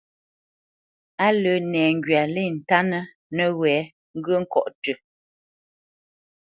[1.25, 3.03] Á lə́ nɛŋgywa lê ntánə́
[3.35, 3.77] nəwɛ̌
[4.17, 4.95] ŋgyə̂ ŋkɔ̌ tʉ́.